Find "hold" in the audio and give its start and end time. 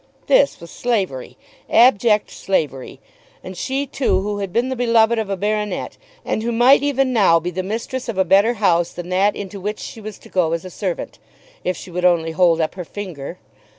12.31-12.59